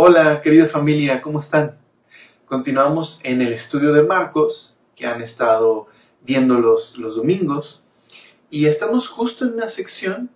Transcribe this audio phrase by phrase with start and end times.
[0.00, 1.76] Hola, querida familia, ¿cómo están?
[2.46, 5.88] Continuamos en el estudio de Marcos, que han estado
[6.20, 7.84] viendo los, los domingos,
[8.48, 10.30] y estamos justo en una sección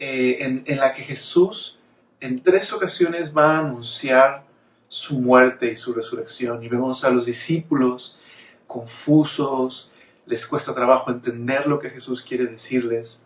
[0.00, 1.78] eh, en, en la que Jesús
[2.18, 4.42] en tres ocasiones va a anunciar
[4.88, 8.18] su muerte y su resurrección, y vemos a los discípulos
[8.66, 9.92] confusos,
[10.26, 13.22] les cuesta trabajo entender lo que Jesús quiere decirles.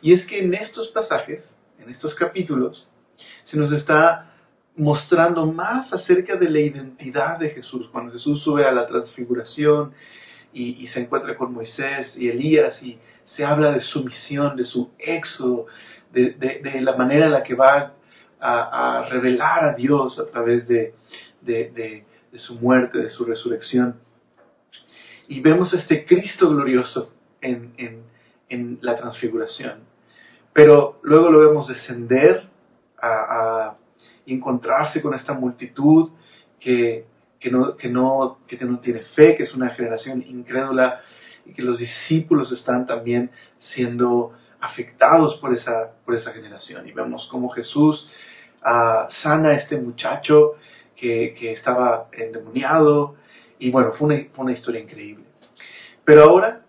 [0.00, 2.88] Y es que en estos pasajes, en estos capítulos,
[3.42, 4.27] se nos está
[4.78, 7.88] mostrando más acerca de la identidad de Jesús.
[7.92, 9.92] Cuando Jesús sube a la transfiguración
[10.52, 14.90] y, se encuentra con Moisés y Elías y se habla de su misión, de su
[14.98, 15.66] éxodo,
[16.12, 17.92] de, la manera en la que va
[18.40, 20.94] a, revelar a Dios a través de,
[22.34, 23.96] su muerte, de su resurrección.
[25.28, 27.74] Y vemos este Cristo glorioso en,
[28.48, 29.80] en la transfiguración.
[30.52, 32.42] Pero luego lo vemos descender
[33.00, 33.74] a,
[34.26, 36.10] encontrarse con esta multitud
[36.60, 37.06] que,
[37.38, 41.00] que, no, que, no, que no tiene fe, que es una generación incrédula
[41.46, 46.86] y que los discípulos están también siendo afectados por esa, por esa generación.
[46.88, 48.10] Y vemos cómo Jesús
[48.62, 50.54] uh, sana a este muchacho
[50.96, 53.16] que, que, estaba endemoniado.
[53.58, 55.24] Y bueno, fue una, fue una historia increíble.
[56.04, 56.62] Pero ahora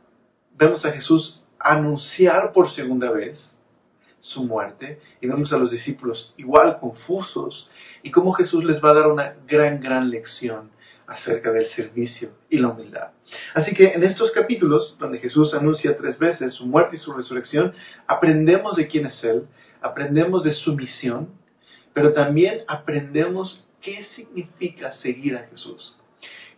[0.56, 3.40] vemos a Jesús anunciar por segunda vez
[4.30, 7.70] su muerte y vemos a los discípulos igual confusos
[8.04, 10.70] y cómo Jesús les va a dar una gran, gran lección
[11.08, 13.10] acerca del servicio y la humildad.
[13.56, 17.74] Así que en estos capítulos, donde Jesús anuncia tres veces su muerte y su resurrección,
[18.06, 19.48] aprendemos de quién es Él,
[19.82, 21.30] aprendemos de su misión,
[21.94, 25.98] pero también aprendemos qué significa seguir a Jesús.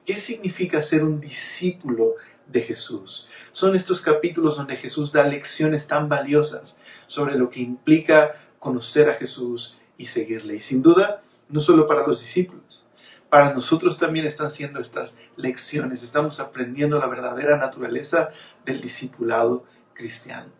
[0.06, 2.16] ¿Qué significa ser un discípulo
[2.47, 3.28] de Jesús?
[3.53, 6.75] Son estos capítulos donde Jesús da lecciones tan valiosas
[7.12, 10.56] sobre lo que implica conocer a Jesús y seguirle.
[10.56, 12.86] Y sin duda, no solo para los discípulos,
[13.30, 16.03] para nosotros también están siendo estas lecciones.
[16.03, 18.30] Estamos aprendiendo la verdadera naturaleza
[18.66, 20.52] del discipulado cristiano.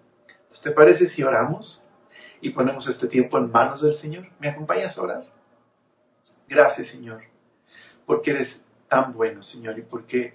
[0.64, 1.86] ¿Te parece si oramos
[2.42, 4.28] y ponemos este tiempo en manos del Señor?
[4.40, 5.24] ¿Me acompañas a orar?
[6.48, 7.22] Gracias, Señor,
[8.06, 10.34] porque eres tan bueno, Señor, y porque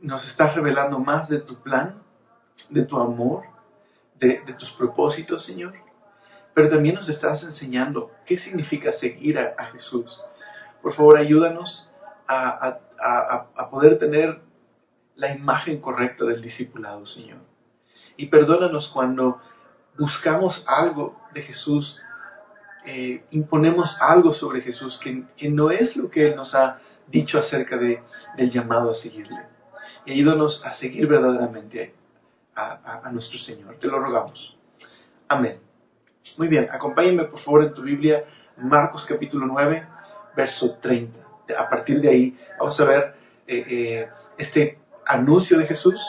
[0.00, 2.02] nos estás revelando más de tu plan,
[2.70, 3.44] de tu amor,
[4.26, 5.74] de, tus propósitos, Señor,
[6.54, 10.20] pero también nos estás enseñando qué significa seguir a, Jesús.
[10.80, 11.90] Por favor, ayúdanos
[12.28, 14.40] a, a, poder tener
[15.16, 17.38] la imagen correcta del discipulado, Señor.
[18.16, 19.40] Y perdónanos cuando
[19.98, 22.00] buscamos algo de Jesús,
[22.86, 27.38] eh, imponemos algo sobre Jesús que, que, no es lo que Él nos ha dicho
[27.38, 28.02] acerca de,
[28.36, 29.46] del llamado a seguirle.
[30.04, 31.94] Y ayúdanos a seguir verdaderamente
[32.54, 33.76] a, nuestro Señor.
[33.76, 34.56] Te lo rogamos.
[35.28, 35.60] Amén.
[36.36, 38.24] Muy bien, acompáñenme por favor en tu Biblia,
[38.56, 39.86] Marcos capítulo 9,
[40.36, 41.18] verso 30.
[41.58, 43.14] A partir de ahí vamos a ver
[43.46, 44.08] eh, eh,
[44.38, 46.00] este anuncio de Jesús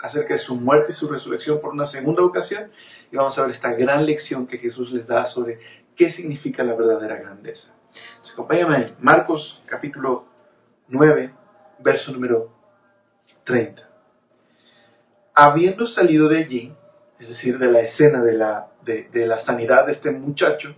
[0.00, 2.70] acerca de su muerte y su resurrección por una segunda ocasión
[3.10, 5.60] y vamos a ver esta gran lección que Jesús les da sobre
[5.94, 7.68] qué significa la verdadera grandeza.
[8.10, 10.26] Entonces, acompáñame en Marcos capítulo
[10.88, 11.32] 9,
[11.78, 12.50] verso número
[13.44, 13.85] 30
[15.36, 16.72] habiendo salido de allí,
[17.20, 20.74] es decir, de la escena de la, de, la sanidad de este muchacho,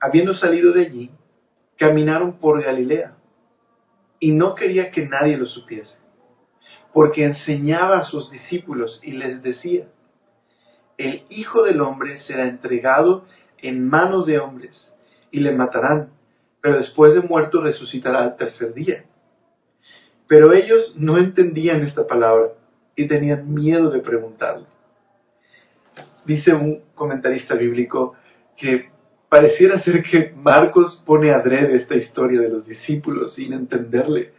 [0.00, 1.10] habiendo salido de allí,
[1.78, 3.16] caminaron por Galilea
[4.18, 5.96] y no quería que nadie lo supiese,
[6.92, 9.86] porque enseñaba a sus discípulos y les decía,
[10.98, 13.24] el Hijo del Hombre será entregado
[13.58, 14.92] en manos de hombres
[15.30, 16.10] y le matarán,
[16.60, 19.04] pero después de muerto resucitará al tercer día.
[20.26, 22.55] Pero ellos no entendían esta palabra
[22.96, 24.66] y tenían miedo de preguntarle.
[26.24, 28.14] Dice un comentarista bíblico
[28.56, 28.90] que
[29.28, 34.32] pareciera ser que Marcos pone adrede esta historia de los discípulos sin entenderle,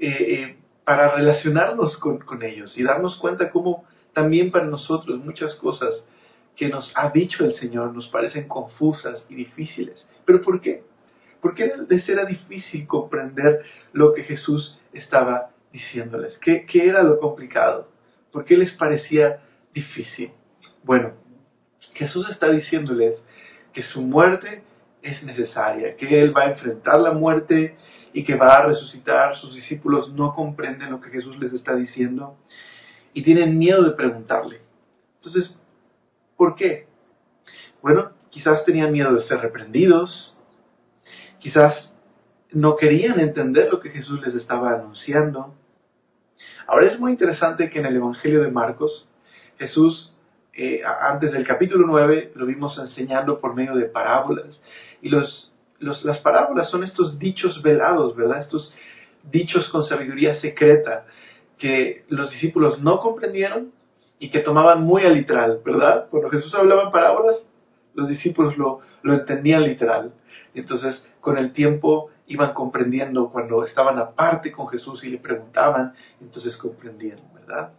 [0.00, 5.54] eh, eh, para relacionarnos con, con ellos y darnos cuenta cómo también para nosotros muchas
[5.54, 6.04] cosas
[6.56, 10.08] que nos ha dicho el Señor nos parecen confusas y difíciles.
[10.24, 10.82] ¿Pero por qué?
[11.40, 16.38] Porque les era difícil comprender lo que Jesús estaba diciéndoles?
[16.38, 17.88] ¿Qué, era lo complicado?
[18.32, 19.40] ¿Por qué les parecía
[19.72, 20.30] difícil?
[20.82, 21.12] Bueno,
[21.94, 23.22] Jesús está diciéndoles
[23.72, 24.62] que su muerte
[25.02, 27.76] es necesaria, que Él va a enfrentar la muerte
[28.12, 29.36] y que va a resucitar.
[29.36, 32.36] Sus discípulos no comprenden lo que Jesús les está diciendo
[33.12, 34.60] y tienen miedo de preguntarle.
[35.16, 35.60] Entonces,
[36.36, 36.86] ¿por qué?
[37.82, 40.40] Bueno, quizás tenían miedo de ser reprendidos,
[41.38, 41.87] quizás
[42.52, 45.54] no querían entender lo que Jesús les estaba anunciando.
[46.66, 49.10] Ahora es muy interesante que en el Evangelio de Marcos,
[49.58, 50.14] Jesús,
[50.54, 54.60] eh, antes del capítulo 9, lo vimos enseñando por medio de parábolas.
[55.02, 58.40] Y los las parábolas son estos dichos velados, ¿verdad?
[58.40, 58.74] Estos
[59.30, 61.06] dichos con sabiduría secreta
[61.56, 63.72] que los discípulos no comprendieron
[64.18, 66.06] y que tomaban muy a literal, ¿verdad?
[66.10, 67.36] Cuando Jesús hablaba en parábolas,
[67.94, 70.12] los discípulos lo, lo entendían literal.
[70.54, 76.56] Entonces, con el tiempo iban comprendiendo cuando estaban aparte con Jesús y le preguntaban, entonces
[76.56, 77.72] comprendían, ¿verdad?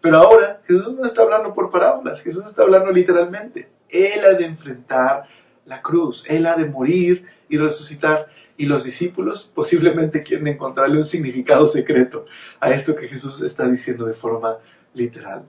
[0.00, 3.68] Pero ahora Jesús no está hablando por parábolas, Jesús está hablando literalmente.
[3.88, 5.24] Él ha de enfrentar
[5.66, 8.26] la cruz, Él ha de morir y resucitar.
[8.56, 12.26] Y los discípulos posiblemente quieren encontrarle un significado secreto
[12.60, 14.56] a esto que Jesús está diciendo de forma
[14.94, 15.44] literal.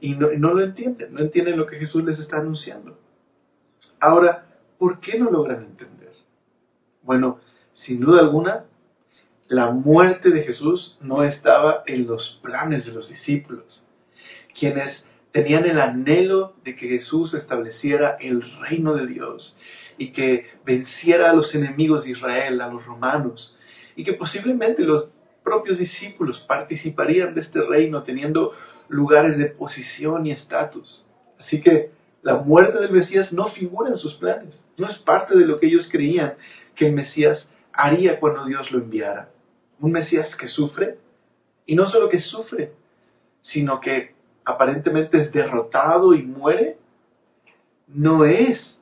[0.00, 2.98] Y no, no lo entienden, no entienden lo que Jesús les está anunciando.
[4.00, 4.46] Ahora,
[4.78, 6.12] ¿por qué no logran entender?
[7.02, 7.38] Bueno,
[7.76, 8.64] sin duda alguna,
[9.48, 13.86] la muerte de Jesús no estaba en los planes de los discípulos,
[14.58, 19.56] quienes tenían el anhelo de que Jesús estableciera el reino de Dios
[19.98, 23.56] y que venciera a los enemigos de Israel, a los romanos,
[23.94, 25.10] y que posiblemente los
[25.44, 28.52] propios discípulos participarían de este reino teniendo
[28.88, 31.06] lugares de posición y estatus.
[31.38, 31.90] Así que
[32.22, 35.66] la muerte del Mesías no figura en sus planes, no es parte de lo que
[35.66, 36.34] ellos creían
[36.74, 39.28] que el Mesías haría cuando Dios lo enviara.
[39.80, 40.98] Un Mesías que sufre,
[41.66, 42.72] y no solo que sufre,
[43.42, 44.14] sino que
[44.44, 46.78] aparentemente es derrotado y muere,
[47.88, 48.80] no es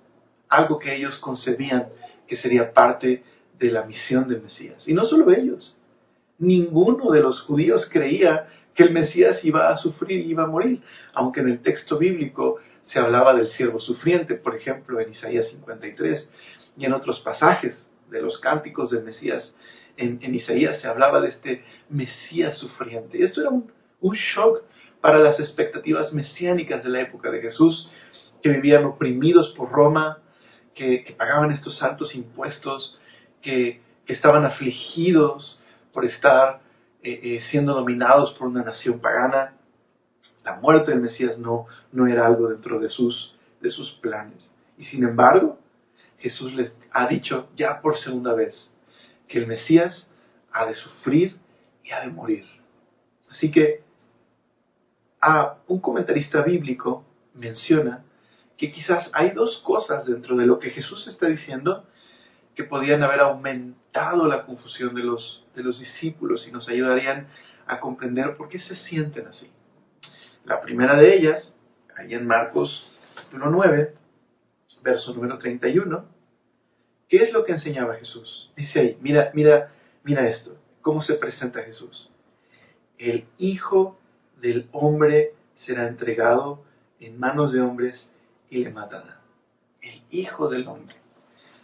[0.49, 1.89] algo que ellos concebían
[2.27, 3.23] que sería parte
[3.59, 4.87] de la misión del Mesías.
[4.87, 5.81] Y no solo ellos,
[6.39, 10.83] ninguno de los judíos creía que el Mesías iba a sufrir y iba a morir,
[11.13, 16.29] aunque en el texto bíblico se hablaba del siervo sufriente, por ejemplo, en Isaías 53
[16.77, 19.55] y en otros pasajes de los cánticos del Mesías.
[19.97, 23.23] En, Isaías se hablaba de este Mesías sufriente.
[23.23, 23.73] Esto era un,
[24.03, 24.63] shock
[25.01, 27.91] para las expectativas mesiánicas de la época de Jesús,
[28.43, 30.19] que vivían oprimidos por Roma,
[30.75, 32.99] que, pagaban estos altos impuestos,
[33.41, 35.63] que, estaban afligidos
[35.95, 36.61] por estar
[37.03, 39.55] eh, eh, siendo dominados por una nación pagana.
[40.45, 44.51] La muerte del Mesías no, no era algo dentro de sus, de sus planes.
[44.77, 45.59] Y sin embargo,
[46.25, 48.73] Jesús les ha dicho ya por segunda vez
[49.29, 50.07] que el Mesías
[50.53, 51.37] ha de sufrir
[51.83, 52.47] y ha de morir.
[53.31, 53.83] Así que
[55.21, 57.05] a un comentarista bíblico
[57.35, 58.07] menciona
[58.57, 61.85] que quizás hay dos cosas dentro de lo que Jesús está diciendo
[62.55, 67.29] que podrían haber aumentado la confusión de los, de los discípulos y nos ayudarían
[67.67, 69.51] a comprender por qué se sienten así.
[70.45, 71.55] La primera de ellas,
[71.95, 73.95] ahí en Marcos capítulo 9,
[74.83, 76.14] verso número 31,
[77.09, 78.51] ¿Qué es lo que enseñaba Jesús?
[78.57, 79.71] Dice ahí, mira, mira,
[80.03, 82.11] mira esto, cómo se presenta Jesús.
[82.99, 83.99] El Hijo
[84.41, 86.65] del Hombre será entregado
[87.01, 88.11] en manos de hombres
[88.51, 89.19] y le matarán.
[89.81, 90.97] El Hijo del Hombre.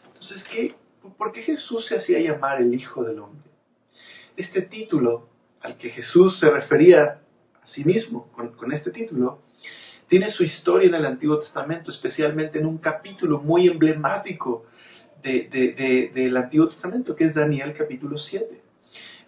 [0.07, 0.75] Entonces, ¿qué,
[1.17, 3.51] ¿por qué Jesús se hacía llamar el Hijo del Hombre?
[4.37, 5.29] Este título
[5.63, 7.21] al que Jesús se refería
[7.63, 9.43] a sí mismo con, con este título,
[10.09, 14.67] tiene su historia en el Antiguo Testamento, especialmente en un capítulo muy emblemático
[15.23, 18.61] del Antiguo Testamento, que es Daniel capítulo 7.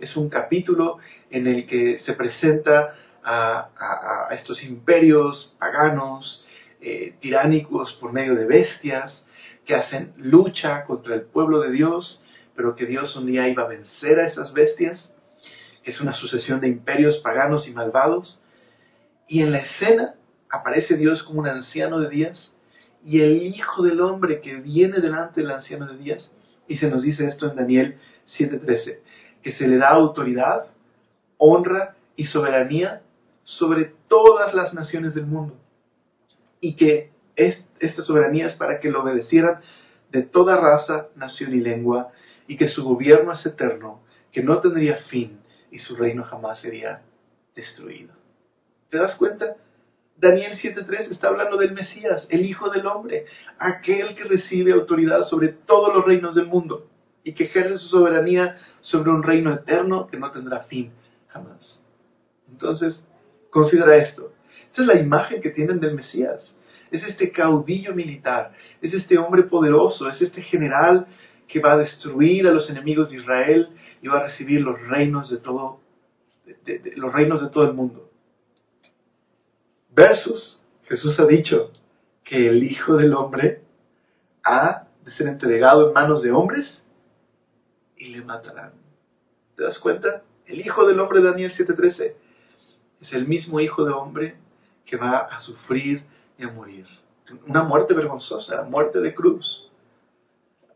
[0.00, 0.98] Es un capítulo
[1.30, 6.46] en el que se presenta a, estos imperios paganos,
[6.80, 9.24] eh, tiránicos por medio de bestias,
[9.64, 12.24] que hacen lucha contra el pueblo de Dios,
[12.56, 15.12] pero que Dios un día iba a vencer a esas bestias,
[15.84, 18.42] que es una sucesión de imperios paganos y malvados.
[19.28, 20.14] Y en la escena
[20.50, 22.52] aparece Dios como un anciano de días
[23.04, 26.30] y el Hijo del Hombre que viene delante del anciano de días.
[26.68, 27.98] Y se nos dice esto en Daniel
[28.38, 29.00] 7:13,
[29.42, 30.66] que se le da autoridad,
[31.36, 33.02] honra y soberanía
[33.44, 35.56] sobre todas las naciones del mundo.
[36.60, 39.60] Y que esta soberanía es para que lo obedecieran
[40.10, 42.12] de toda raza, nación y lengua,
[42.46, 45.40] y que su gobierno es eterno, que no tendría fin
[45.70, 47.02] y su reino jamás sería
[47.56, 48.14] destruido.
[48.90, 49.56] ¿Te das cuenta?
[50.16, 53.26] Daniel 7.3 está hablando del Mesías, el Hijo del Hombre,
[53.58, 56.86] aquel que recibe autoridad sobre todos los reinos del mundo
[57.24, 60.92] y que ejerce su soberanía sobre un reino eterno que no tendrá fin
[61.28, 61.80] jamás.
[62.50, 63.02] Entonces,
[63.50, 64.32] considera esto.
[64.70, 66.54] Esta es la imagen que tienen del Mesías.
[66.90, 71.06] Es este caudillo militar, es este hombre poderoso, es este general
[71.48, 73.68] que va a destruir a los enemigos de Israel
[74.02, 75.80] y va a recibir los reinos de todo,
[76.96, 78.11] los reinos de todo el mundo.
[79.94, 81.70] Versus, Jesús ha dicho
[82.24, 83.62] que el Hijo del Hombre
[84.42, 86.82] ha de ser entregado en manos de hombres
[87.96, 88.72] y le matarán.
[89.56, 90.22] ¿Te das cuenta?
[90.46, 92.14] El Hijo del Hombre, Daniel 7:13,
[93.02, 94.36] es el mismo Hijo de Hombre
[94.86, 96.04] que va a sufrir
[96.38, 96.86] y a morir.
[97.46, 99.70] Una muerte vergonzosa, muerte de cruz.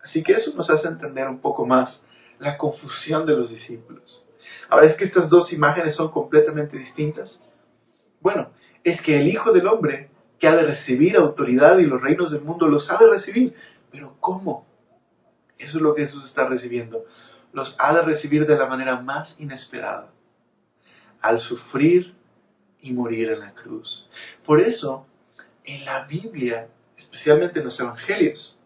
[0.04, 2.00] Así que eso nos hace entender un poco más
[2.38, 4.24] la confusión de los discípulos.
[4.68, 7.38] Ahora, ¿es que estas dos imágenes son completamente distintas?
[8.20, 8.50] Bueno,
[8.86, 12.42] es que el Hijo del Hombre, que ha de recibir autoridad y los reinos del
[12.42, 13.52] mundo, los ha de recibir.
[13.90, 14.64] Pero ¿cómo?
[15.58, 17.04] Eso es lo que Jesús está recibiendo.
[17.52, 20.12] Los ha de recibir de la manera más inesperada,
[21.20, 22.14] al sufrir
[22.80, 24.08] y morir en la cruz.
[24.44, 25.04] Por eso,
[25.64, 28.60] en la Biblia, especialmente en los Evangelios,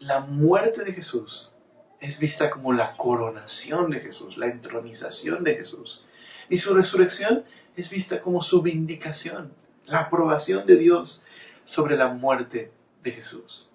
[0.00, 1.50] la muerte de Jesús
[1.98, 6.04] es vista como la coronación de Jesús, la entronización de Jesús.
[6.50, 7.44] Y su resurrección
[7.80, 9.52] es vista como su vindicación,
[9.86, 11.24] la aprobación de Dios
[11.64, 12.70] sobre la muerte
[13.02, 13.70] de Jesús.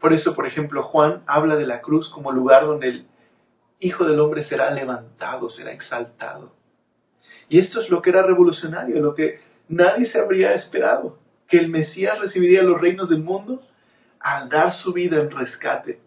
[0.00, 3.06] Por eso, por ejemplo, Juan habla de la cruz como lugar donde el
[3.78, 6.54] Hijo del Hombre será levantado, será exaltado.
[7.48, 11.68] Y esto es lo que era revolucionario, lo que nadie se habría esperado, que el
[11.68, 13.62] Mesías recibiría los reinos del mundo
[14.18, 16.00] al dar su vida en rescate.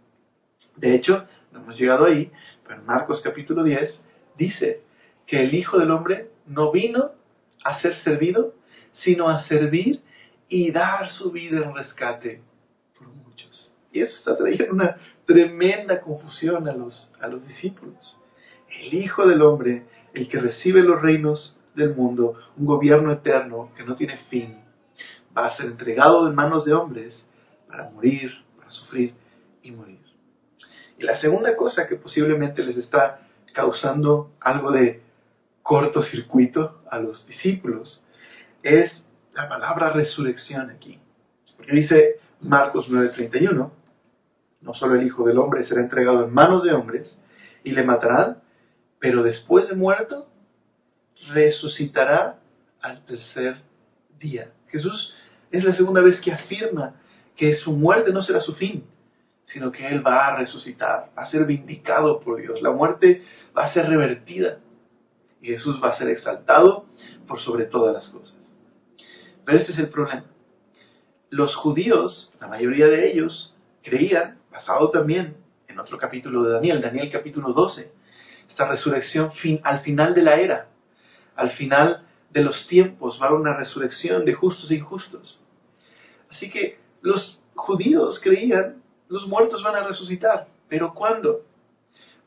[0.75, 2.31] De hecho, no hemos llegado ahí,
[2.67, 4.01] pero Marcos capítulo 10
[4.35, 4.81] dice
[5.27, 7.11] que el Hijo del Hombre no vino
[7.63, 8.53] a ser servido,
[8.91, 10.01] sino a servir
[10.47, 12.41] y dar su vida en rescate
[12.97, 13.73] por muchos.
[13.91, 18.17] Y eso está trayendo una tremenda confusión a los, a los discípulos.
[18.81, 23.83] El Hijo del Hombre, el que recibe los reinos del mundo, un gobierno eterno que
[23.83, 24.59] no tiene fin,
[25.37, 27.25] va a ser entregado en manos de hombres
[27.67, 29.13] para morir, para sufrir
[29.63, 29.99] y morir.
[30.97, 33.21] Y la segunda cosa que posiblemente les está
[33.53, 35.01] causando algo de
[35.69, 38.03] cortocircuito a los discípulos
[38.63, 40.97] es la palabra resurrección aquí.
[41.55, 43.71] Porque dice Marcos 9:31,
[44.61, 47.19] no solo el Hijo del Hombre será entregado en manos de hombres
[47.63, 48.39] y le matarán,
[48.97, 50.27] pero después de muerto
[51.33, 52.39] resucitará
[52.81, 53.61] al tercer
[54.17, 54.49] día.
[54.69, 55.13] Jesús
[55.51, 56.95] es la segunda vez que afirma
[57.35, 58.85] que su muerte no será su fin,
[59.43, 62.59] sino que Él va a resucitar, va a ser vindicado por Dios.
[62.63, 63.21] La muerte
[63.55, 64.57] va a ser revertida
[65.41, 66.85] y Jesús va a ser exaltado
[67.27, 68.37] por sobre todas las cosas.
[69.45, 70.25] Pero este es el problema.
[71.29, 77.09] Los judíos, la mayoría de ellos, creían, basado también en otro capítulo de Daniel, Daniel
[77.11, 77.91] capítulo 12,
[78.49, 80.67] esta resurrección fin, al final de la era,
[81.35, 85.45] al final de los tiempos, va a haber una resurrección de justos e injustos.
[86.29, 88.79] Así que los judíos creían
[89.09, 90.47] los muertos van a resucitar.
[90.69, 91.41] ¿Pero cuándo?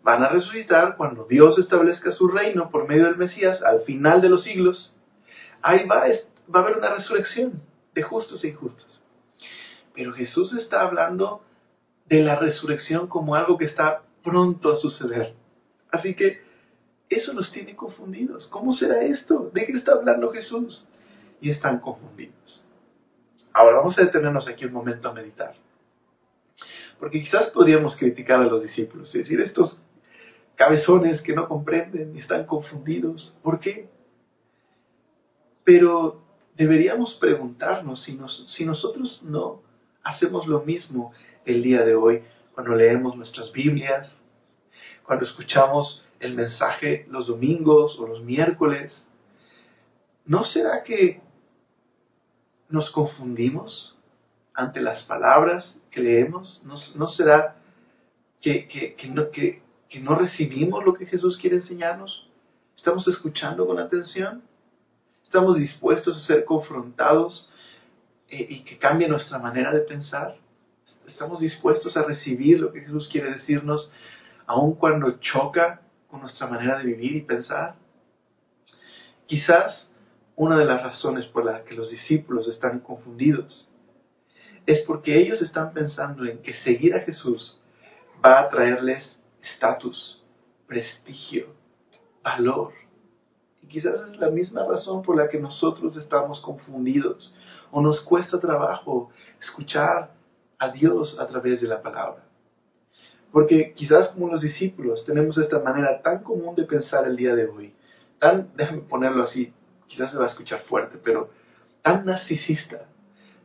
[0.03, 4.29] Van a resucitar cuando Dios establezca su reino por medio del Mesías al final de
[4.29, 4.97] los siglos.
[5.63, 6.05] Ahí va,
[6.55, 7.63] va a haber una resurrección
[7.95, 9.01] de justos e injustos.
[9.95, 11.43] Pero Jesús está hablando
[12.07, 15.35] de la resurrección como algo que está pronto a suceder.
[15.91, 16.41] Así que
[17.09, 18.47] eso los tiene confundidos.
[18.47, 19.51] ¿Cómo será esto?
[19.53, 20.85] ¿De qué está hablando Jesús?
[21.41, 22.65] Y están confundidos.
[23.53, 25.55] Ahora vamos a detenernos aquí un momento a meditar.
[26.99, 29.82] Porque quizás podríamos criticar a los discípulos y decir, estos
[30.63, 33.89] cabezones que no comprenden y están confundidos, ¿por qué?
[35.65, 36.23] Pero
[36.55, 39.61] deberíamos preguntarnos si, nosotros no
[40.05, 41.13] hacemos lo mismo
[41.45, 42.23] el día de hoy
[42.55, 44.21] cuando leemos nuestras Biblias,
[45.03, 49.09] cuando escuchamos el mensaje los domingos o los miércoles.
[50.25, 51.23] ¿No será que
[52.69, 53.99] nos confundimos
[54.55, 56.63] ante las palabras que leemos?
[56.65, 57.57] ¿No, será
[58.41, 59.62] que, que, no, que,
[60.01, 62.29] no recibimos lo que Jesús quiere enseñarnos?
[62.77, 64.43] ¿Estamos escuchando con atención?
[65.23, 67.51] ¿Estamos dispuestos a ser confrontados
[68.29, 70.37] eh, y que cambie nuestra manera de pensar?
[71.07, 73.93] ¿Estamos dispuestos a recibir lo que Jesús quiere decirnos
[74.47, 77.77] aun cuando choca con nuestra manera de vivir y pensar?
[79.27, 79.91] Quizás
[80.37, 83.69] una de las razones por las que los discípulos están confundidos
[84.67, 87.61] es porque ellos están pensando en que seguir a Jesús
[88.25, 90.23] va a traerles estatus,
[90.67, 91.55] prestigio,
[92.23, 92.73] valor.
[93.63, 97.35] Y quizás es la misma razón por la que nosotros estamos confundidos
[97.71, 100.11] o nos cuesta trabajo escuchar
[100.59, 102.25] a Dios a través de la palabra.
[103.33, 107.47] Porque quizás como los discípulos tenemos esta manera tan común de pensar el día de
[107.47, 107.75] hoy,
[108.19, 109.53] tan, déjame ponerlo así,
[109.89, 111.31] quizás se va a escuchar fuerte, pero
[111.83, 112.87] tan narcisista,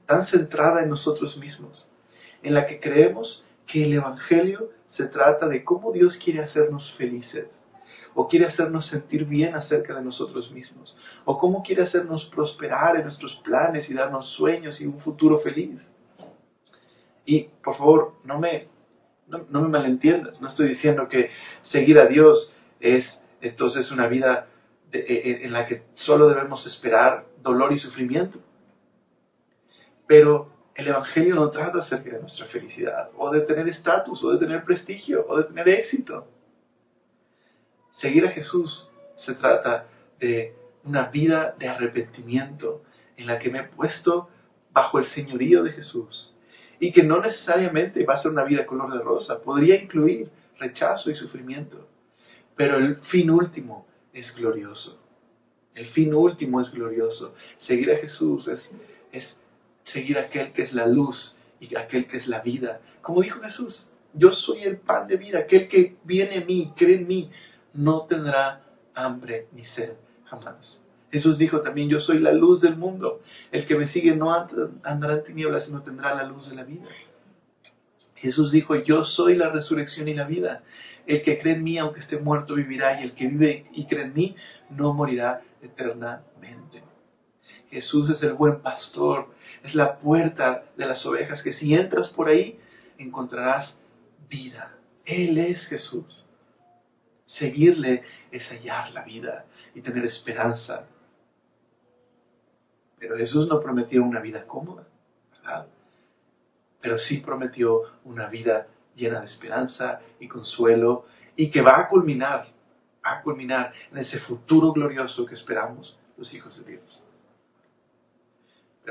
[0.06, 1.90] tan centrada en nosotros mismos,
[2.44, 7.48] en la que creemos que el Evangelio se trata de cómo Dios quiere hacernos felices,
[8.16, 13.04] o quiere hacernos sentir bien acerca de nosotros mismos, o cómo quiere hacernos prosperar en
[13.04, 15.80] nuestros planes y darnos sueños y un futuro feliz.
[17.26, 18.70] Y por favor, no me,
[19.28, 21.30] no, me malentiendas, no estoy diciendo que
[21.62, 23.06] seguir a Dios es
[23.40, 24.48] entonces una vida
[24.92, 28.40] en la que solo debemos esperar dolor y sufrimiento.
[30.08, 34.38] Pero El Evangelio no trata acerca de nuestra felicidad, o de tener estatus, o de
[34.38, 36.28] tener prestigio, o de tener éxito.
[37.94, 39.88] Seguir a Jesús se trata
[40.20, 40.54] de
[40.84, 42.84] una vida de arrepentimiento
[43.18, 44.30] en la que me he puesto
[44.72, 46.32] bajo el señorío de Jesús
[46.80, 50.30] y que no necesariamente va a ser una vida color de rosa, podría incluir
[50.60, 51.88] rechazo y sufrimiento,
[52.56, 55.02] pero el fin último es glorioso.
[55.74, 57.34] El fin último es glorioso.
[57.58, 58.70] Seguir a Jesús es,
[59.12, 59.36] es
[59.92, 62.80] seguir a aquel que es la luz y aquel que es la vida.
[63.02, 66.96] Como dijo Jesús, yo soy el pan de vida, aquel que viene a mí, cree
[66.96, 67.30] en mí,
[67.74, 68.62] no tendrá
[68.94, 69.94] hambre ni sed
[70.26, 70.82] jamás.
[71.12, 73.22] Jesús dijo también, yo soy la luz del mundo.
[73.52, 74.34] El que me sigue no
[74.84, 76.86] andará en tinieblas, sino tendrá la luz de la vida.
[78.16, 80.64] Jesús dijo, yo soy la resurrección y la vida.
[81.06, 84.06] El que cree en mí, aunque esté muerto, vivirá, y el que vive y cree
[84.06, 84.36] en mí,
[84.70, 86.84] no morirá eternamente.
[87.70, 89.28] Jesús es el buen pastor,
[89.64, 92.60] es la puerta de las ovejas, que si entras por ahí,
[92.98, 93.78] encontrarás
[94.30, 94.74] vida.
[95.06, 96.26] Él es Jesús.
[97.26, 99.46] Seguirle es hallar la vida
[99.76, 100.86] y tener esperanza.
[103.00, 104.88] Pero Jesús no prometió una vida cómoda,
[105.32, 105.68] ¿verdad?
[106.80, 111.06] Pero sí prometió una vida llena de esperanza y consuelo
[111.36, 112.48] y que va a culminar,
[113.06, 117.07] va a culminar en ese futuro glorioso que esperamos los hijos de Dios.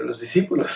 [0.02, 0.70] Los discípulos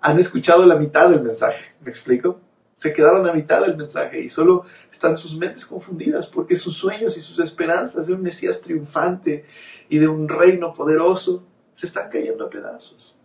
[0.00, 2.40] han escuchado la mitad del mensaje, ¿me explico?
[2.76, 7.16] Se quedaron a mitad del mensaje y solo están sus mentes confundidas porque sus sueños
[7.16, 9.46] y sus esperanzas de un Mesías triunfante
[9.88, 13.18] y de un reino poderoso se están cayendo a pedazos.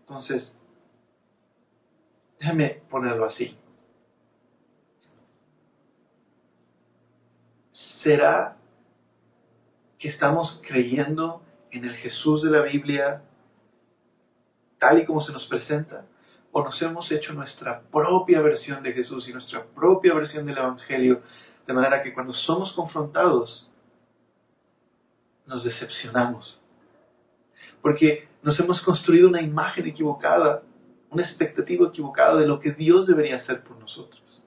[0.00, 0.52] Entonces,
[2.40, 3.56] déjame ponerlo así.
[8.02, 8.56] ¿Será
[9.98, 13.22] que estamos creyendo en el Jesús de la Biblia
[14.78, 16.06] tal y como se nos presenta?
[16.52, 21.22] ¿O nos hemos hecho nuestra propia versión de Jesús y nuestra propia versión del Evangelio?
[21.66, 23.70] De manera que cuando somos confrontados,
[25.46, 26.60] nos decepcionamos.
[27.82, 30.62] Porque nos hemos construido una imagen equivocada,
[31.10, 34.42] una expectativa equivocada de lo que Dios debería hacer por nosotros.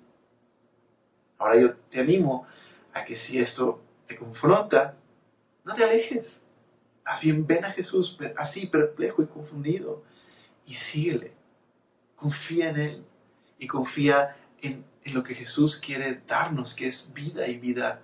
[1.37, 2.45] Ahora yo te animo
[2.93, 4.95] a que si esto te confronta,
[5.63, 6.27] no te alejes.
[7.05, 10.03] Más bien ven a Jesús así perplejo y confundido
[10.69, 11.33] y síguele.
[12.15, 13.03] Confía en Él
[13.57, 17.99] y confía en, lo que Jesús quiere darnos, que es vida y vida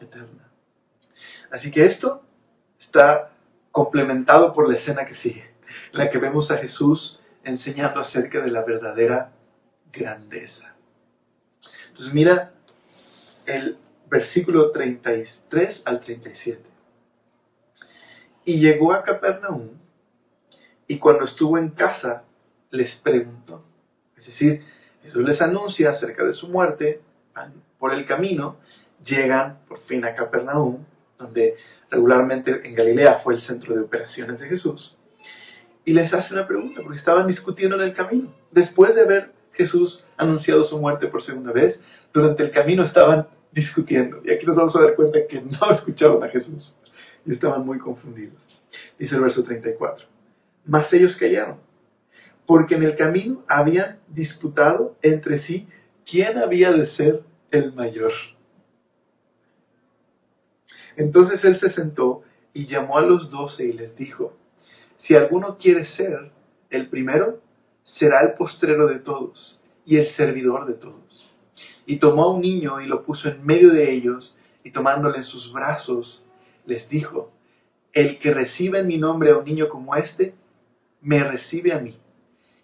[0.00, 0.48] eterna.
[1.50, 2.22] Así que esto
[2.78, 3.32] está
[3.72, 5.50] complementado por la escena que sigue,
[5.92, 9.32] en la que vemos a Jesús enseñando acerca de la verdadera
[9.92, 10.76] grandeza.
[11.88, 12.52] Entonces mira
[13.46, 13.76] el
[14.08, 16.62] versículo 33 al 37.
[18.44, 19.70] Y llegó a Capernaum
[20.86, 22.24] y cuando estuvo en casa
[22.70, 23.64] les preguntó.
[24.16, 24.62] Es decir,
[25.02, 27.00] Jesús les anuncia acerca de su muerte,
[27.78, 28.56] por el camino,
[29.04, 30.84] llegan por fin a Capernaum,
[31.18, 31.56] donde
[31.90, 34.96] regularmente en Galilea fue el centro de operaciones de Jesús,
[35.84, 38.32] y les hace una pregunta, porque estaban discutiendo en el camino.
[38.50, 41.78] Después de haber Jesús anunciado su muerte por segunda vez,
[42.12, 44.22] durante el camino estaban discutiendo.
[44.24, 46.74] Y aquí nos vamos a dar cuenta que no escucharon a Jesús
[47.26, 48.46] y estaban muy confundidos.
[48.98, 50.13] Dice el verso 34
[50.64, 51.58] mas ellos callaron,
[52.46, 55.68] porque en el camino habían disputado entre sí
[56.06, 58.12] quién había de ser el mayor.
[60.96, 62.22] Entonces él se sentó
[62.52, 64.34] y llamó a los doce y les dijo,
[64.98, 66.30] si alguno quiere ser
[66.70, 67.40] el primero,
[67.82, 71.28] será el postrero de todos y el servidor de todos.
[71.86, 75.24] Y tomó a un niño y lo puso en medio de ellos, y tomándole en
[75.24, 76.26] sus brazos,
[76.64, 77.30] les dijo,
[77.92, 80.34] el que reciba en mi nombre a un niño como este,
[81.04, 81.96] me recibe a mí.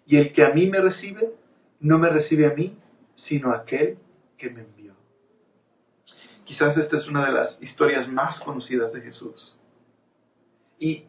[0.05, 1.31] Y el que a mí me recibe,
[1.79, 2.77] no me recibe a mí,
[3.15, 3.97] sino a aquel
[4.37, 4.93] que me envió.
[6.43, 9.57] Quizás esta es una de las historias más conocidas de Jesús.
[10.79, 11.05] Y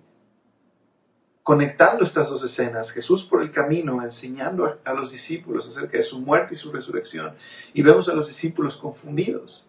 [1.43, 6.21] conectando estas dos escenas, Jesús por el camino enseñando a, los discípulos acerca de su
[6.21, 7.35] muerte y su resurrección,
[7.73, 9.67] y vemos a los discípulos confundidos.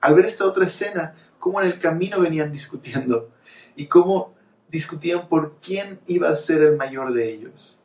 [0.00, 3.30] Al ver esta otra escena, cómo en el camino venían discutiendo
[3.76, 4.35] y cómo
[4.68, 7.80] discutían por quién iba a ser el mayor de ellos.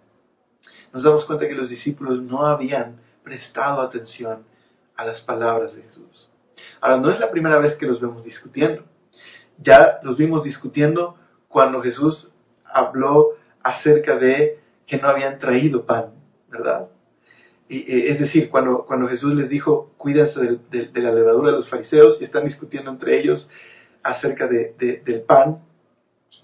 [0.94, 4.44] Nos damos cuenta que los discípulos no habían prestado atención
[4.96, 6.28] a las palabras de Jesús.
[6.80, 8.84] Ahora, no es la primera vez que los vemos discutiendo.
[9.58, 11.16] Ya los vimos discutiendo
[11.48, 12.34] cuando Jesús
[12.66, 16.08] habló acerca de que no habían traído pan,
[16.50, 16.88] ¿verdad?
[17.70, 22.18] Y, es decir, cuando, cuando Jesús les dijo, cuídense de, la levadura de los fariseos
[22.20, 23.50] y están discutiendo entre ellos
[24.04, 25.60] acerca del pan,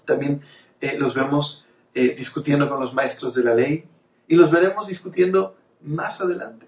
[0.04, 0.42] también
[0.80, 3.84] eh, los vemos eh, discutiendo con los maestros de la ley
[4.26, 6.66] Y los veremos discutiendo más adelante.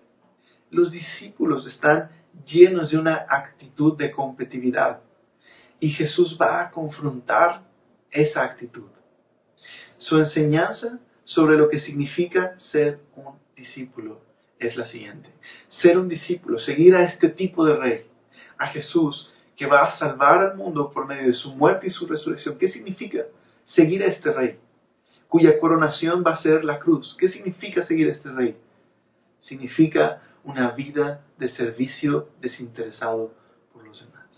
[0.71, 2.11] Los discípulos están
[2.47, 5.01] llenos de una actitud de competitividad.
[5.81, 7.63] Y Jesús va a confrontar
[8.11, 8.89] esa actitud.
[9.97, 14.21] Su enseñanza sobre lo que significa ser un discípulo
[14.59, 15.29] es la siguiente.
[15.69, 18.07] Ser un discípulo, seguir a este tipo de rey,
[18.59, 22.07] a Jesús, que va a salvar al mundo por medio de su muerte y su
[22.07, 22.57] resurrección.
[22.57, 23.27] ¿Qué significa
[23.67, 24.59] seguir a este rey?
[25.29, 27.15] Cuya coronación va a ser la cruz.
[27.21, 28.57] ¿Qué significa seguir a este rey?
[29.39, 33.35] Significa una vida de servicio desinteresado
[33.71, 34.31] por los demás.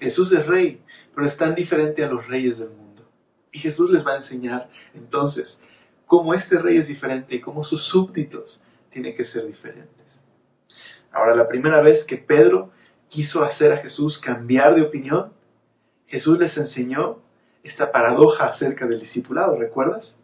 [0.00, 0.82] Jesús es rey,
[1.14, 3.08] pero es tan diferente a los reyes del mundo.
[3.52, 5.56] Y Jesús les va a enseñar entonces
[6.04, 8.60] cómo este rey es diferente y cómo sus súbditos
[8.90, 10.04] tienen que ser diferentes.
[11.12, 12.72] Ahora, la primera vez que Pedro
[13.08, 15.32] quiso hacer a Jesús cambiar de opinión,
[16.06, 17.18] Jesús les enseñó
[17.62, 20.16] esta paradoja acerca del discipulado, ¿recuerdas?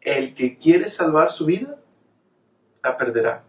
[0.00, 1.76] El que quiere salvar su vida,
[2.82, 3.44] la perderá.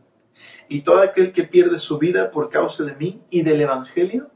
[0.67, 4.29] Y todo aquel que pierde su vida por causa de mí y del Evangelio,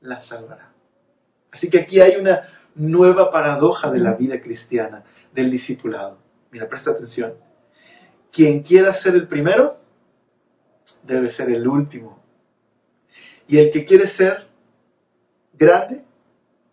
[0.00, 0.72] la salvará.
[1.50, 2.42] Así que aquí hay una
[2.74, 6.18] nueva paradoja de la vida cristiana, del discipulado.
[6.50, 7.34] Mira, presta atención.
[8.32, 9.78] Quien quiera ser el primero,
[11.02, 12.22] debe ser el último.
[13.48, 14.46] Y el que quiere ser
[15.54, 16.04] grande,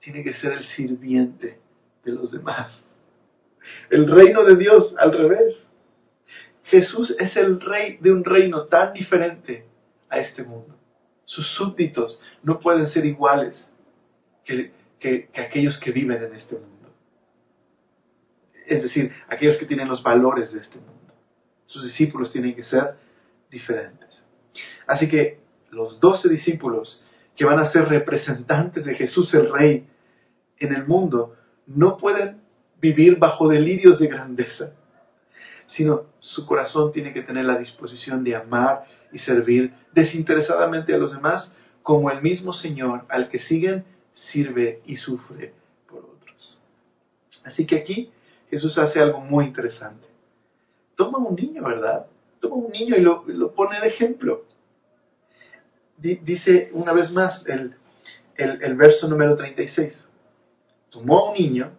[0.02, 1.58] tiene que ser el sirviente
[2.04, 2.84] de los demás.
[3.90, 5.66] El reino de Dios al revés.
[6.66, 9.66] Jesús es el rey de un reino tan diferente
[10.10, 10.76] a este mundo.
[11.24, 13.68] Sus súbditos no pueden ser iguales
[14.44, 16.94] que, que, aquellos que viven en este mundo.
[18.68, 21.14] Es decir, aquellos que tienen los valores de este mundo.
[21.66, 22.96] Sus discípulos tienen que ser
[23.50, 24.10] diferentes.
[24.86, 27.04] Así que los doce discípulos
[27.36, 29.88] que van a ser representantes de Jesús el Rey
[30.60, 31.36] en el mundo
[31.68, 32.42] no pueden
[32.80, 34.72] vivir bajo delirios de grandeza
[35.68, 41.14] sino su corazón tiene que tener la disposición de amar y servir desinteresadamente a los
[41.14, 41.52] demás,
[41.84, 45.54] como el mismo Señor al que siguen sirve y sufre
[45.88, 46.60] por otros.
[47.44, 48.12] Así que aquí
[48.50, 50.08] Jesús hace algo muy interesante.
[50.96, 52.08] Toma un niño, ¿verdad?
[52.40, 54.44] Toma un niño y lo, pone de ejemplo.
[55.98, 57.76] Dice una vez más el,
[58.38, 60.04] el, verso número 36.
[60.90, 61.72] Tomó a un niño,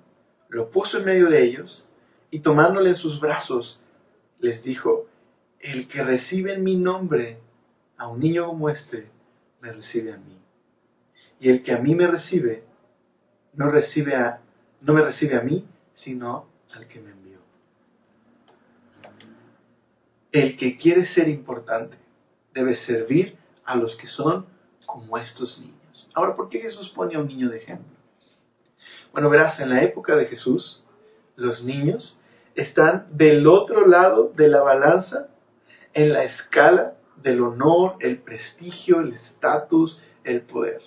[0.48, 1.90] lo puso en medio de ellos
[2.30, 3.82] y tomándole en sus brazos,
[4.40, 5.06] les dijo,
[5.60, 7.38] el que recibe en mi nombre
[7.96, 9.08] a un niño como este,
[9.60, 10.38] me recibe a mí.
[11.40, 12.64] Y el que a mí me recibe,
[13.54, 14.40] no, recibe a,
[14.80, 17.38] no me recibe a mí, sino al que me envió.
[20.32, 21.96] El que quiere ser importante
[22.52, 24.46] debe servir a los que son
[24.86, 26.08] como estos niños.
[26.14, 27.96] Ahora, ¿por qué Jesús pone a un niño de ejemplo?
[29.12, 30.84] Bueno, verás, en la época de Jesús,
[31.36, 32.22] los niños
[32.54, 35.28] están del otro lado de la balanza
[35.92, 40.80] en la escala del honor, el prestigio, el estatus, el poder.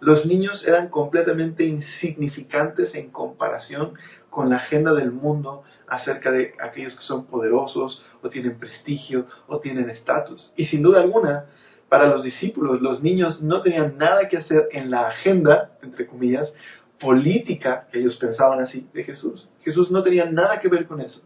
[0.00, 3.94] Los niños eran completamente insignificantes en comparación
[4.30, 9.60] con la agenda del mundo acerca de aquellos que son poderosos o tienen prestigio o
[9.60, 10.52] tienen estatus.
[10.56, 11.46] Y sin duda alguna,
[11.88, 16.52] para los discípulos, los niños no tenían nada que hacer en la agenda, entre comillas,
[16.98, 19.48] política, ellos pensaban así, de Jesús.
[19.60, 21.22] Jesús no tenía nada que ver con eso.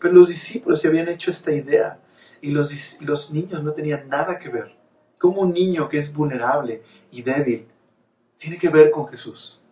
[0.00, 1.98] Pero los discípulos se habían hecho esta idea
[2.40, 4.72] y los, los niños no tenían nada que ver.
[5.18, 7.66] Como un niño que es vulnerable y débil
[8.38, 9.62] tiene que ver con Jesús.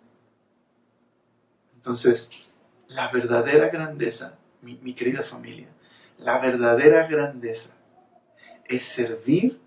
[1.77, 2.29] Entonces,
[2.89, 5.69] la verdadera grandeza, mi, mi querida familia,
[6.19, 7.71] la verdadera grandeza
[8.67, 9.59] es servir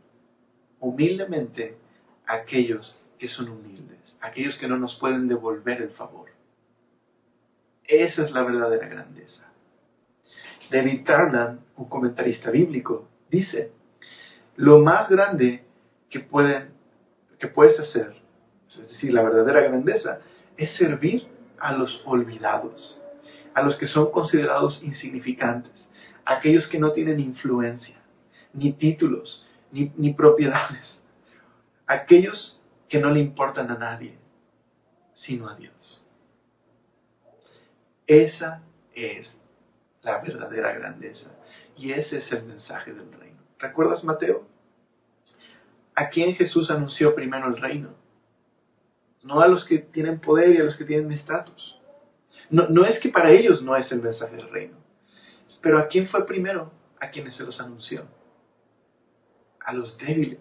[0.84, 1.78] humildemente
[2.26, 6.30] aquellos que son humildes aquellos que no nos pueden devolver el favor.
[7.84, 9.43] Esa es la verdadera grandeza.
[10.72, 13.74] David Tarnan, un comentarista bíblico, dice,
[14.56, 15.65] lo más grande
[16.10, 16.26] que,
[17.38, 18.15] que puedes hacer,
[18.69, 20.19] es decir, la verdadera grandeza,
[20.56, 21.28] es servir
[21.60, 23.02] a los olvidados,
[23.54, 25.89] a los que son considerados insignificantes,
[26.24, 27.98] aquellos que no tienen influencia,
[28.54, 31.02] ni títulos, ni, propiedades,
[31.88, 34.18] aquellos que no le importan a nadie,
[35.16, 36.06] sino a Dios.
[38.06, 38.62] Esa
[38.94, 39.36] es
[40.04, 41.32] la verdadera grandeza
[41.76, 43.40] y ese es el mensaje del reino.
[43.58, 44.48] ¿Recuerdas Mateo?
[45.96, 47.96] ¿A quién Jesús anunció primero el reino?
[49.24, 51.80] No a los que tienen poder y a los que tienen estatus.
[52.50, 54.78] No, no es que para ellos no es el mensaje del reino.
[55.62, 56.72] Pero ¿a quién fue primero?
[57.00, 58.06] A quienes se los anunció.
[59.65, 60.39] A los débiles,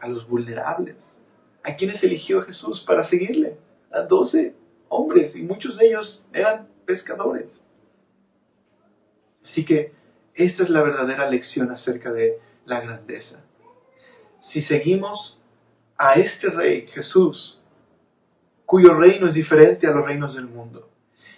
[0.00, 0.96] a los vulnerables,
[1.66, 3.56] ¿A quiénes eligió Jesús para seguirle?
[3.90, 4.54] A doce
[4.88, 7.50] hombres y muchos de ellos eran pescadores.
[9.44, 9.92] Así que
[10.34, 13.42] esta es la verdadera lección acerca de la grandeza.
[14.38, 15.42] Si seguimos
[15.98, 17.60] a este rey, Jesús,
[18.64, 20.88] cuyo reino es diferente a los reinos del mundo,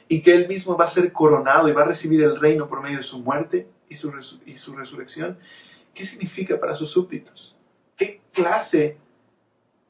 [0.08, 2.82] y que él mismo va a ser coronado y va a recibir el reino por
[2.82, 4.12] medio de su muerte y su,
[4.44, 5.38] y su resurrección,
[5.94, 7.56] ¿qué significa para sus súbditos?
[7.96, 8.96] ¿Qué clase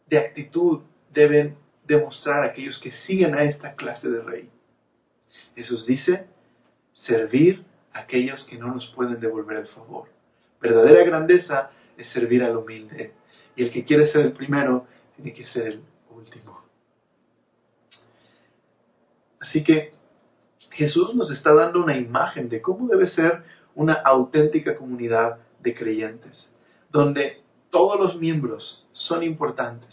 [0.07, 0.83] de actitud
[1.13, 4.51] deben demostrar aquellos que siguen a esta clase de rey?
[5.55, 6.27] Jesús dice,
[6.93, 10.09] servir a aquellos que no nos pueden devolver el favor.
[10.61, 13.13] Verdadera grandeza es servir al humilde.
[13.57, 16.63] Y el que quiere ser el primero tiene que ser el último.
[19.41, 19.93] Así que
[20.71, 23.43] Jesús nos está dando una imagen de cómo debe ser
[23.75, 26.51] una auténtica comunidad de creyentes,
[26.91, 29.89] donde todos los miembros son importantes.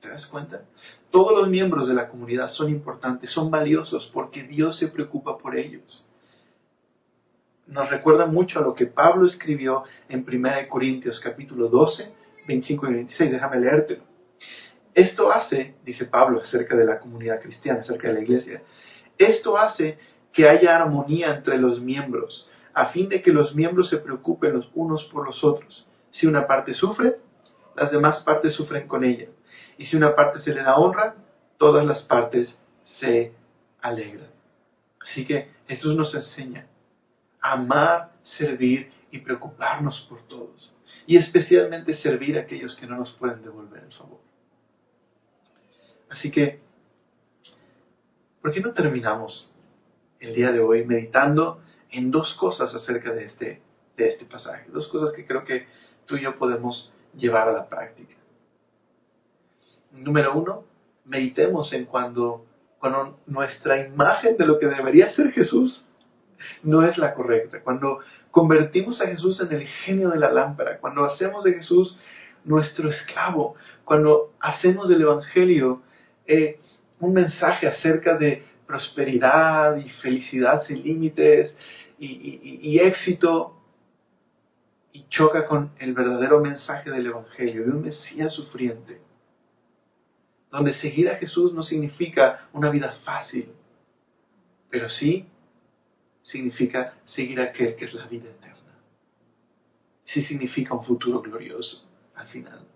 [0.00, 0.62] ¿Te das cuenta?
[1.10, 5.56] Todos los miembros de la comunidad son importantes, son valiosos porque Dios se preocupa por
[5.56, 6.08] ellos.
[7.66, 12.12] Nos recuerda mucho a lo que Pablo escribió en 1 Corintios capítulo 12,
[12.46, 13.32] 25 y 26.
[13.32, 14.02] Déjame leértelo.
[14.94, 18.62] Esto hace, dice Pablo acerca de la comunidad cristiana, acerca de la iglesia,
[19.18, 19.98] esto hace
[20.32, 24.70] que haya armonía entre los miembros, a fin de que los miembros se preocupen los
[24.72, 25.84] unos por los otros.
[26.12, 27.16] Si una parte sufre,
[27.74, 29.26] las demás partes sufren con ella.
[29.78, 31.16] Y si una parte se le da honra,
[31.56, 33.32] todas las partes se
[33.80, 34.30] alegran.
[35.00, 36.68] Así que Jesús nos enseña
[37.40, 40.72] a amar, servir y preocuparnos por todos.
[41.04, 44.20] Y especialmente servir a aquellos que no nos pueden devolver el favor.
[46.10, 46.60] Así que,
[48.40, 49.52] ¿por qué no terminamos
[50.20, 53.62] el día de hoy meditando en dos cosas acerca de este,
[53.96, 54.70] de este pasaje?
[54.70, 55.66] Dos cosas que creo que
[56.06, 58.14] tú y yo podemos llevar a la práctica.
[59.92, 60.64] Número uno,
[61.04, 62.44] meditemos en cuando,
[62.78, 65.90] cuando nuestra imagen de lo que debería ser Jesús
[66.62, 67.60] no es la correcta.
[67.62, 71.98] Cuando convertimos a Jesús en el genio de la lámpara, cuando hacemos de Jesús
[72.44, 75.82] nuestro esclavo, cuando hacemos del Evangelio
[76.26, 76.60] eh,
[77.00, 81.56] un mensaje acerca de prosperidad y felicidad sin límites
[81.98, 83.58] y éxito,
[84.92, 89.00] y choca con el verdadero mensaje del Evangelio, de un Mesías sufriente,
[90.50, 93.48] donde seguir a Jesús no significa una vida fácil,
[94.70, 95.26] pero sí
[96.22, 98.78] significa seguir a aquel que es la vida eterna.
[100.04, 102.66] Sí significa un futuro glorioso al final.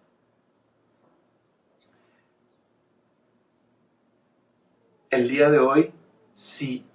[5.13, 5.93] El día de hoy,
[6.57, 6.87] si,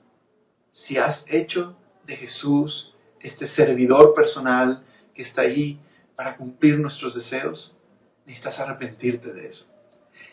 [0.71, 1.77] si has hecho
[2.07, 5.79] de Jesús este servidor personal, que está ahí
[6.15, 7.77] para cumplir nuestros deseos,
[8.25, 9.71] necesitas arrepentirte de eso.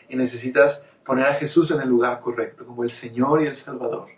[0.09, 4.09] Y necesitas poner a Jesús en el lugar correcto, como el Señor y el Salvador.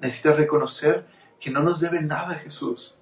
[0.00, 1.06] Necesitas reconocer
[1.40, 2.98] que no nos debe nada Jesús.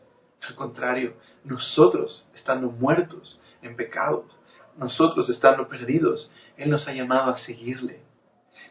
[0.48, 4.38] Al contrario, nosotros, estando muertos en pecados,
[4.76, 8.05] nosotros estando perdidos, Él nos ha llamado a seguirle.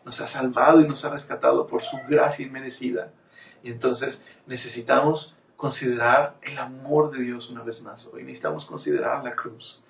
[0.03, 3.11] Nos ha salvado y nos ha rescatado por su gracia inmerecida.
[3.63, 8.23] Y entonces necesitamos considerar el amor de Dios una vez más hoy.
[8.23, 9.81] Necesitamos considerar la cruz.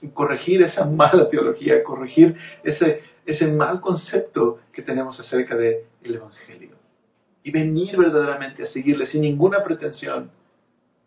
[0.00, 6.14] Y corregir esa mala teología, corregir ese, ese mal concepto que tenemos acerca del el
[6.16, 6.76] Evangelio.
[7.42, 10.30] Y venir verdaderamente a seguirle sin ninguna pretensión.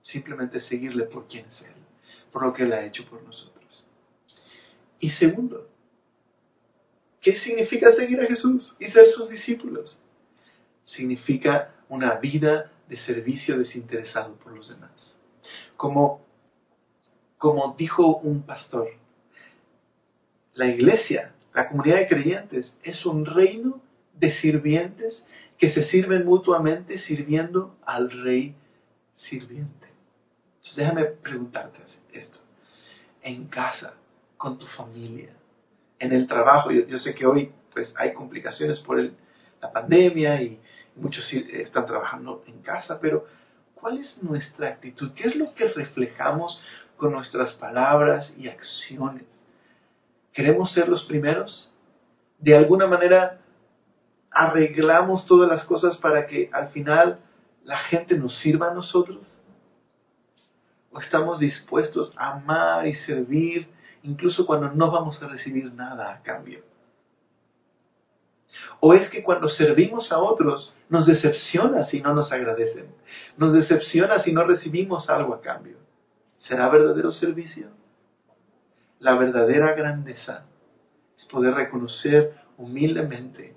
[0.02, 1.74] Simplemente seguirle por quien es Él,
[2.32, 3.86] por lo que Él ha hecho por nosotros.
[5.00, 5.68] Y segundo,
[7.26, 10.00] ¿qué significa seguir a Jesús y ser sus discípulos?
[10.84, 15.18] Significa una vida de servicio desinteresado por los demás.
[15.76, 16.24] Como,
[17.40, 18.90] como dijo un pastor,
[20.54, 23.82] la iglesia, la comunidad de creyentes, es un reino
[24.14, 25.26] de sirvientes
[25.58, 28.54] que se sirven mutuamente sirviendo al rey
[29.16, 29.88] sirviente.
[30.58, 31.80] Entonces déjame preguntarte
[32.14, 32.38] esto.
[33.24, 33.96] En casa,
[34.38, 35.34] con tu familia,
[36.06, 40.60] en el trabajo, yo, sé que hoy pues hay complicaciones por la pandemia y,
[40.96, 43.26] muchos están trabajando en casa, pero
[43.74, 45.12] ¿cuál es nuestra actitud?
[45.14, 46.58] ¿Qué es lo que reflejamos
[46.96, 49.26] con nuestras palabras y acciones?
[50.32, 51.76] ¿Queremos ser los primeros?
[52.40, 53.42] ¿De alguna manera
[54.32, 57.20] arreglamos todas las cosas para que al final
[57.66, 59.26] la gente nos sirva a nosotros?
[60.92, 63.68] ¿O estamos dispuestos a amar y servir
[64.06, 66.64] incluso cuando no vamos a recibir nada a cambio?
[68.80, 72.88] ¿O es que cuando servimos a otros nos decepciona si no nos agradecen?
[73.38, 75.78] Nos decepciona si no recibimos algo a cambio.
[76.38, 77.70] ¿Será verdadero servicio?
[79.00, 80.46] La verdadera grandeza
[81.18, 83.56] es poder reconocer humildemente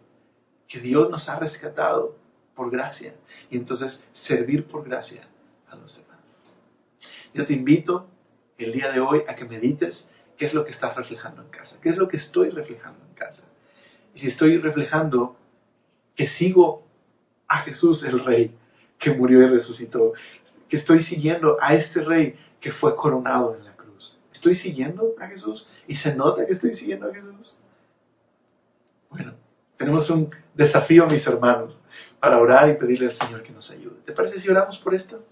[0.66, 2.16] que Dios nos ha rescatado
[2.54, 3.14] por gracia
[3.50, 5.22] y entonces servir por gracia
[5.68, 6.18] a los demás.
[7.34, 8.06] Yo te invito
[8.56, 10.08] el día de hoy a que medites
[10.38, 13.14] qué es lo que estás reflejando en casa, qué es lo que estoy reflejando en
[13.14, 13.42] casa.
[14.14, 15.36] Y si estoy reflejando
[16.14, 16.86] que sigo
[17.48, 18.54] a Jesús el Rey
[18.98, 20.12] que murió y resucitó,
[20.68, 24.20] que estoy siguiendo a este Rey que fue coronado en la cruz.
[24.32, 25.68] ¿Estoy siguiendo a Jesús?
[25.86, 27.56] ¿Y se nota que estoy siguiendo a Jesús?
[29.10, 29.34] Bueno,
[29.76, 31.78] tenemos un desafío, mis hermanos,
[32.20, 33.96] para orar y pedirle al Señor que nos ayude.
[34.04, 35.24] ¿Te parece si oramos por esto?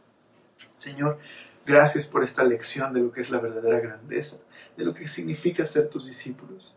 [0.78, 1.18] Señor,
[1.66, 4.36] gracias por esta lección de lo que es la verdadera grandeza,
[4.76, 6.74] de lo que significa ser tus discípulos.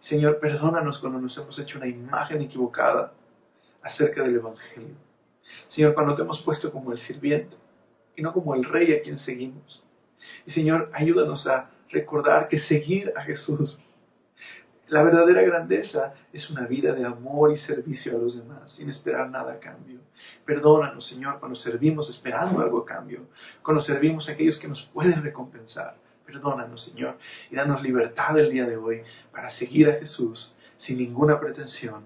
[0.00, 3.12] Señor, perdónanos cuando nos hemos hecho una imagen equivocada
[3.82, 4.96] acerca del Evangelio.
[5.68, 7.56] Señor, cuando te hemos puesto como el sirviente
[8.16, 9.86] y no como el rey a quien seguimos.
[10.46, 13.81] Y Señor, ayúdanos a recordar que seguir a Jesús
[14.92, 19.30] la verdadera grandeza es una vida de amor y servicio a los demás, sin esperar
[19.30, 20.00] nada a cambio.
[20.44, 23.20] Perdónanos, Señor, cuando servimos esperando algo a cambio,
[23.62, 25.96] cuando servimos a aquellos que nos pueden recompensar.
[26.26, 27.16] Perdónanos, Señor,
[27.50, 29.00] y danos libertad el día de hoy
[29.32, 32.04] para seguir a Jesús sin ninguna pretensión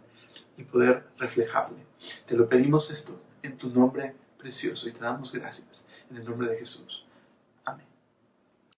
[0.57, 1.79] y poder reflejarle.
[2.27, 6.51] Te lo pedimos esto en tu nombre precioso y te damos gracias en el nombre
[6.51, 7.06] de Jesús.